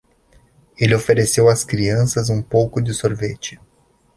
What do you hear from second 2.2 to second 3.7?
um pouco de sorvete.